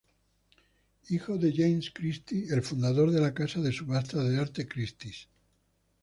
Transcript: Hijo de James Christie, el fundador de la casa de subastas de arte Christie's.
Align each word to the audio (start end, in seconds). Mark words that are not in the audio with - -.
Hijo 1.09 1.37
de 1.37 1.53
James 1.55 1.91
Christie, 1.93 2.47
el 2.49 2.63
fundador 2.63 3.11
de 3.11 3.21
la 3.21 3.35
casa 3.35 3.61
de 3.61 3.71
subastas 3.71 4.27
de 4.27 4.39
arte 4.39 4.67
Christie's. 4.67 5.29